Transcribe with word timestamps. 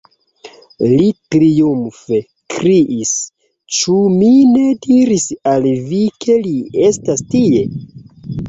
Li 0.91 1.09
triumfe 1.33 2.21
kriis: 2.55 3.13
"Ĉu 3.81 3.99
mi 4.15 4.33
ne 4.57 4.65
diris 4.87 5.29
al 5.53 5.71
vi, 5.93 6.03
ke 6.27 6.43
li 6.49 6.59
estas 6.91 7.27
tie?" 7.37 7.65